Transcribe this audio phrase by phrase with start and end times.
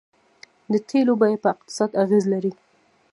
[0.71, 2.53] د تیلو بیه په اقتصاد اغیز لري.